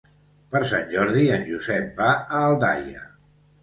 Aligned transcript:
Per 0.55 0.61
Sant 0.71 0.87
Jordi 0.95 1.27
en 1.37 1.47
Josep 1.53 1.95
va 2.03 2.11
a 2.19 2.43
Aldaia. 2.51 3.09